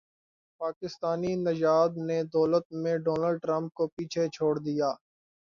پاکستانی 0.61 1.33
نژاد 1.37 1.91
نے 2.07 2.17
دولت 2.33 2.65
میں 2.81 2.95
ڈونلڈ 3.05 3.35
ٹرمپ 3.43 3.73
کو 3.77 3.87
پیچھے 3.95 4.27
چھوڑ 4.35 4.53
دیا 4.59 4.89